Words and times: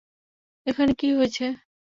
এখানে 0.67 0.91
কী 0.99 1.07
হয়েছে? 1.17 1.45